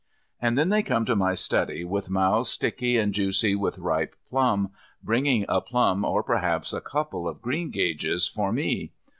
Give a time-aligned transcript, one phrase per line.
[0.41, 4.71] And then they come to my study with mouths sticky and juicy with ripe plum
[5.03, 8.93] bringing a plum or perhaps a couple of greengages for me.